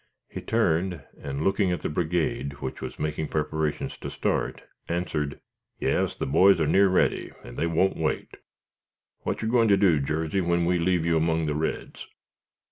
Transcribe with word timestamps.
He 0.27 0.41
turned, 0.41 1.03
and 1.19 1.43
looking 1.43 1.71
at 1.71 1.81
the 1.81 1.87
brigade, 1.87 2.53
which 2.53 2.81
was 2.81 2.97
making 2.97 3.27
preparations 3.27 3.99
to 3.99 4.09
start, 4.09 4.63
answered: 4.89 5.39
"Yas; 5.77 6.15
the 6.15 6.25
boys 6.25 6.59
are 6.59 6.65
near 6.65 6.89
ready, 6.89 7.29
and 7.43 7.55
they 7.55 7.67
won't 7.67 7.97
wait. 7.97 8.37
What 9.19 9.43
yer 9.43 9.47
goin' 9.47 9.67
to 9.67 9.77
do, 9.77 9.99
Jarsey, 9.99 10.41
when 10.41 10.65
we 10.65 10.79
leave 10.79 11.05
you 11.05 11.19
'mong 11.19 11.45
the 11.45 11.53
reds?" 11.53 12.07